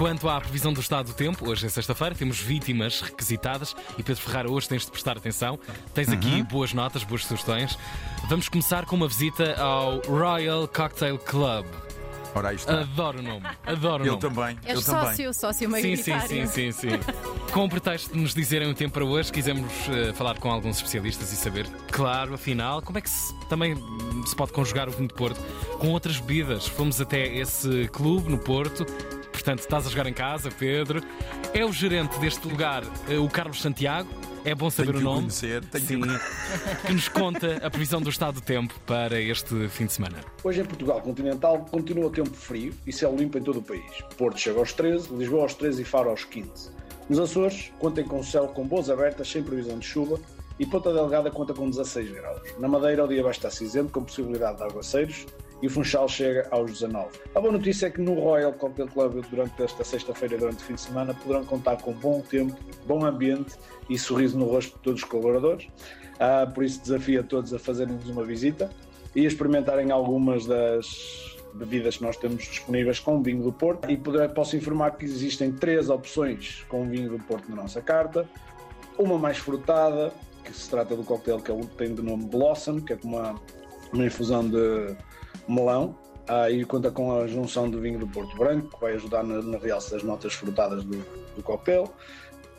Quanto 0.00 0.30
à 0.30 0.40
previsão 0.40 0.72
do 0.72 0.80
estado 0.80 1.08
do 1.08 1.12
tempo, 1.12 1.46
hoje 1.46 1.66
é 1.66 1.68
sexta-feira, 1.68 2.14
temos 2.14 2.40
vítimas 2.40 3.02
requisitadas 3.02 3.76
e 3.98 4.02
Pedro 4.02 4.22
Ferrara, 4.22 4.50
hoje 4.50 4.66
tens 4.66 4.86
de 4.86 4.90
prestar 4.90 5.18
atenção. 5.18 5.58
Tens 5.92 6.08
aqui 6.08 6.42
boas 6.42 6.72
notas, 6.72 7.04
boas 7.04 7.22
sugestões. 7.26 7.78
Vamos 8.26 8.48
começar 8.48 8.86
com 8.86 8.96
uma 8.96 9.06
visita 9.06 9.60
ao 9.60 10.00
Royal 10.00 10.66
Cocktail 10.66 11.18
Club. 11.18 11.66
Ora, 12.34 12.48
aí 12.48 12.56
está. 12.56 12.80
Adoro 12.80 13.18
o 13.18 13.22
nome, 13.22 13.46
adoro 13.66 14.02
o 14.02 14.06
Eu 14.06 14.12
nome. 14.12 14.22
também. 14.22 14.58
És 14.64 14.78
eu 14.78 14.82
também. 14.82 15.08
sócio, 15.08 15.34
sócio 15.34 15.68
Sim, 15.68 15.96
sim, 15.96 16.12
maioritário. 16.12 16.28
sim, 16.28 16.46
sim, 16.46 16.72
sim. 16.72 16.88
Com 17.52 17.66
o 17.66 17.68
pretexto 17.68 18.14
de 18.14 18.18
nos 18.20 18.32
dizerem 18.32 18.70
o 18.70 18.74
tempo 18.74 18.94
para 18.94 19.04
hoje, 19.04 19.30
quisemos 19.30 19.70
eh, 19.90 20.14
falar 20.14 20.38
com 20.38 20.50
alguns 20.50 20.76
especialistas 20.76 21.30
e 21.30 21.36
saber, 21.36 21.66
claro, 21.92 22.32
afinal, 22.32 22.80
como 22.80 22.96
é 22.96 23.02
que 23.02 23.10
se, 23.10 23.34
também 23.50 23.76
se 24.24 24.34
pode 24.34 24.50
conjugar 24.52 24.88
o 24.88 24.92
vinho 24.92 25.08
de 25.08 25.14
Porto 25.14 25.38
com 25.78 25.88
outras 25.88 26.18
bebidas. 26.20 26.66
Fomos 26.66 27.02
até 27.02 27.26
esse 27.36 27.86
clube 27.92 28.30
no 28.30 28.38
Porto. 28.38 28.86
Portanto, 29.40 29.60
estás 29.60 29.86
a 29.86 29.90
jogar 29.90 30.06
em 30.06 30.12
casa, 30.12 30.50
Pedro. 30.50 31.02
É 31.54 31.64
o 31.64 31.72
gerente 31.72 32.18
deste 32.20 32.46
lugar, 32.46 32.82
eh, 33.08 33.16
o 33.16 33.26
Carlos 33.26 33.62
Santiago. 33.62 34.06
É 34.44 34.54
bom 34.54 34.68
saber 34.70 34.92
Tenho 34.92 34.98
o 34.98 35.00
que 35.00 35.06
o 35.06 35.10
nome. 35.10 35.20
conhecer, 35.22 35.64
tenho 35.64 35.86
que 35.86 35.94
Sim, 35.94 36.02
o- 36.02 36.86
que 36.86 36.92
nos 36.92 37.08
conta 37.08 37.56
a 37.66 37.70
previsão 37.70 38.02
do 38.02 38.10
estado 38.10 38.34
do 38.34 38.40
tempo 38.42 38.74
para 38.86 39.18
este 39.20 39.66
fim 39.68 39.86
de 39.86 39.92
semana. 39.94 40.18
Hoje 40.44 40.60
em 40.60 40.64
Portugal 40.64 41.00
continental 41.00 41.64
continua 41.70 42.06
o 42.06 42.10
tempo 42.10 42.34
frio 42.34 42.74
e 42.86 42.92
céu 42.92 43.14
limpo 43.16 43.38
em 43.38 43.42
todo 43.42 43.60
o 43.60 43.62
país. 43.62 43.82
Porto 44.18 44.38
chega 44.38 44.58
aos 44.58 44.72
13, 44.74 45.08
Lisboa 45.14 45.42
aos 45.42 45.54
13 45.54 45.80
e 45.82 45.84
Faro 45.86 46.10
aos 46.10 46.24
15. 46.24 46.70
Nos 47.08 47.18
Açores, 47.18 47.72
contem 47.78 48.04
com 48.04 48.22
céu 48.22 48.46
com 48.48 48.66
boas 48.66 48.88
abertas, 48.90 49.26
sem 49.28 49.42
previsão 49.42 49.78
de 49.78 49.86
chuva, 49.86 50.18
e 50.60 50.66
Ponta 50.66 50.92
Delgada 50.92 51.30
conta 51.30 51.54
com 51.54 51.70
16 51.70 52.10
graus. 52.12 52.42
Na 52.58 52.68
Madeira, 52.68 53.02
o 53.02 53.08
dia 53.08 53.22
vai 53.22 53.32
estar 53.32 53.50
cinzento, 53.50 53.90
com 53.90 54.04
possibilidade 54.04 54.58
de 54.58 54.64
aguaceiros, 54.64 55.26
e 55.62 55.66
o 55.66 55.70
Funchal 55.70 56.06
chega 56.06 56.46
aos 56.50 56.70
19. 56.70 57.08
A 57.34 57.40
boa 57.40 57.50
notícia 57.50 57.86
é 57.86 57.90
que 57.90 57.98
no 57.98 58.12
Royal 58.12 58.52
Cocktail 58.52 58.88
Club, 58.88 59.24
durante 59.30 59.62
esta 59.62 59.82
sexta-feira 59.82 60.36
durante 60.36 60.58
o 60.58 60.60
fim 60.62 60.74
de 60.74 60.82
semana, 60.82 61.14
poderão 61.14 61.46
contar 61.46 61.78
com 61.78 61.94
bom 61.94 62.20
tempo, 62.20 62.54
bom 62.86 63.06
ambiente 63.06 63.56
e 63.88 63.98
sorriso 63.98 64.38
no 64.38 64.44
rosto 64.44 64.76
de 64.76 64.82
todos 64.82 65.02
os 65.02 65.08
colaboradores. 65.08 65.66
Ah, 66.18 66.46
por 66.46 66.62
isso, 66.62 66.82
desafio 66.82 67.20
a 67.20 67.22
todos 67.22 67.54
a 67.54 67.58
fazerem-nos 67.58 68.06
uma 68.10 68.22
visita 68.22 68.70
e 69.16 69.24
a 69.24 69.28
experimentarem 69.28 69.90
algumas 69.90 70.44
das 70.44 71.38
bebidas 71.54 71.96
que 71.96 72.02
nós 72.02 72.18
temos 72.18 72.44
disponíveis 72.44 72.98
com 72.98 73.22
vinho 73.22 73.42
do 73.42 73.52
Porto. 73.52 73.90
E 73.90 73.96
poder, 73.96 74.28
posso 74.34 74.56
informar 74.56 74.90
que 74.90 75.06
existem 75.06 75.52
três 75.52 75.88
opções 75.88 76.66
com 76.68 76.86
vinho 76.86 77.08
do 77.08 77.18
Porto 77.18 77.48
na 77.48 77.56
nossa 77.56 77.80
carta. 77.80 78.28
Uma 78.98 79.18
mais 79.18 79.38
frutada, 79.38 80.12
que 80.44 80.52
se 80.52 80.68
trata 80.68 80.96
do 80.96 81.04
coquetel 81.04 81.40
que 81.40 81.50
é 81.50 81.60
tem 81.76 81.94
de 81.94 82.02
nome 82.02 82.26
Blossom, 82.26 82.80
que 82.80 82.92
é 82.92 82.98
uma, 83.02 83.34
uma 83.92 84.04
infusão 84.04 84.48
de 84.48 84.96
melão. 85.48 85.96
Ah, 86.28 86.50
e 86.50 86.64
conta 86.64 86.90
com 86.90 87.18
a 87.18 87.26
junção 87.26 87.68
de 87.68 87.76
vinho 87.78 87.98
do 87.98 88.06
Porto 88.06 88.36
Branco, 88.36 88.68
que 88.68 88.80
vai 88.80 88.94
ajudar 88.94 89.24
na, 89.24 89.42
na 89.42 89.58
realce 89.58 89.90
das 89.90 90.02
notas 90.02 90.32
frutadas 90.34 90.84
do, 90.84 90.98
do 91.34 91.42
coquetel. 91.42 91.92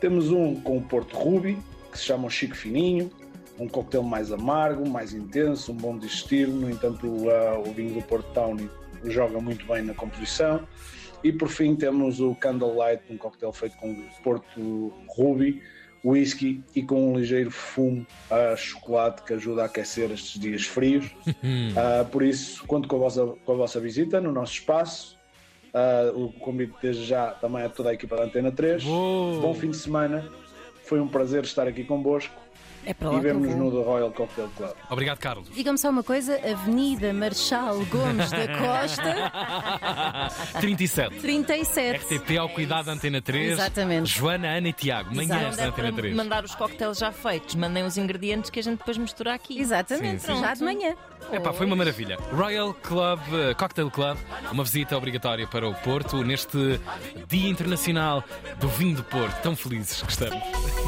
Temos 0.00 0.30
um 0.30 0.60
com 0.60 0.78
o 0.78 0.82
Porto 0.82 1.16
Ruby, 1.16 1.56
que 1.90 1.98
se 1.98 2.04
chama 2.04 2.26
o 2.26 2.30
Chico 2.30 2.54
Fininho, 2.54 3.10
um 3.58 3.68
coquetel 3.68 4.02
mais 4.02 4.32
amargo, 4.32 4.86
mais 4.88 5.14
intenso, 5.14 5.72
um 5.72 5.76
bom 5.76 5.96
digestivo. 5.96 6.52
No 6.52 6.70
entanto, 6.70 7.06
o, 7.06 7.30
ah, 7.30 7.58
o 7.60 7.72
vinho 7.72 7.94
do 7.94 8.02
Porto 8.02 8.30
Tawny 8.32 8.68
joga 9.04 9.40
muito 9.40 9.66
bem 9.66 9.82
na 9.82 9.94
composição. 9.94 10.66
E 11.24 11.32
por 11.32 11.48
fim 11.48 11.76
temos 11.76 12.20
o 12.20 12.34
Candlelight, 12.34 13.04
um 13.10 13.16
coquetel 13.16 13.52
feito 13.52 13.76
com 13.76 13.94
Porto 14.24 14.92
Ruby, 15.16 15.62
whisky 16.04 16.62
e 16.74 16.82
com 16.82 17.12
um 17.12 17.18
ligeiro 17.18 17.50
fumo 17.50 18.06
a 18.30 18.56
chocolate 18.56 19.22
que 19.22 19.32
ajuda 19.34 19.62
a 19.62 19.64
aquecer 19.66 20.10
estes 20.10 20.40
dias 20.40 20.64
frios. 20.64 21.10
Ah, 21.76 22.04
por 22.04 22.22
isso, 22.22 22.64
conto 22.66 22.88
com 22.88 22.96
a, 22.96 22.98
vossa, 22.98 23.26
com 23.44 23.52
a 23.52 23.56
vossa 23.56 23.80
visita 23.80 24.20
no 24.20 24.32
nosso 24.32 24.52
espaço. 24.54 25.16
Ah, 25.72 26.10
o 26.14 26.32
convite 26.32 26.74
desde 26.82 27.04
já 27.04 27.30
também 27.30 27.62
a 27.62 27.68
toda 27.68 27.90
a 27.90 27.94
equipa 27.94 28.16
da 28.16 28.24
Antena 28.24 28.50
3. 28.50 28.84
Uou! 28.84 29.40
Bom 29.40 29.54
fim 29.54 29.70
de 29.70 29.76
semana. 29.76 30.28
Foi 30.92 31.00
um 31.00 31.08
prazer 31.08 31.42
estar 31.42 31.66
aqui 31.66 31.84
convosco 31.84 32.34
É 32.84 32.92
para 32.92 33.08
e 33.08 33.12
lá 33.14 33.20
que 33.22 33.26
eu 33.26 33.40
vemos 33.40 33.56
no. 33.56 33.70
The 33.70 33.82
Royal 33.82 34.12
Cocktail 34.12 34.50
Club. 34.54 34.72
Obrigado, 34.90 35.18
Carlos. 35.20 35.48
Diga-me 35.50 35.78
só 35.78 35.88
uma 35.88 36.02
coisa, 36.02 36.36
Avenida 36.36 37.14
Marechal 37.14 37.78
Gomes 37.86 38.30
da 38.30 38.46
Costa, 38.58 40.60
37. 40.60 41.16
37. 41.18 42.14
RTP 42.14 42.36
ao 42.38 42.50
cuidado 42.50 42.84
da 42.84 42.92
Antena 42.92 43.22
3. 43.22 43.52
Exatamente. 43.52 44.10
Joana, 44.10 44.48
Ana 44.48 44.68
e 44.68 44.72
Tiago. 44.74 45.14
Manhãs 45.14 45.56
da 45.56 45.62
é 45.62 45.66
Antena 45.68 45.92
para 45.92 46.02
3. 46.02 46.14
mandar 46.14 46.44
os 46.44 46.54
coquetéis 46.54 46.98
já 46.98 47.10
feitos, 47.10 47.54
mandem 47.54 47.84
os 47.84 47.96
ingredientes 47.96 48.50
que 48.50 48.60
a 48.60 48.62
gente 48.62 48.80
depois 48.80 48.98
mistura 48.98 49.32
aqui. 49.32 49.58
Exatamente, 49.58 50.20
Sim, 50.20 50.34
sim. 50.34 50.40
já 50.42 50.52
de 50.52 50.62
manhã. 50.62 50.94
Epá, 51.32 51.54
foi 51.54 51.64
uma 51.64 51.76
maravilha. 51.76 52.18
Royal 52.34 52.74
Club, 52.74 53.20
eh, 53.32 53.54
Cocktail 53.54 53.90
Club, 53.90 54.18
uma 54.52 54.62
visita 54.62 54.94
obrigatória 54.94 55.46
para 55.46 55.66
o 55.66 55.74
Porto 55.74 56.22
neste 56.22 56.78
Dia 57.28 57.48
Internacional 57.48 58.22
do 58.60 58.68
Vinho 58.68 58.96
do 58.96 59.04
Porto. 59.04 59.40
Tão 59.40 59.56
felizes 59.56 60.02
que 60.02 60.12
estamos. 60.12 60.81